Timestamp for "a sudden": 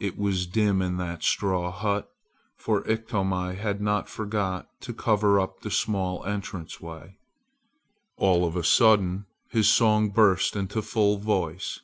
8.56-9.26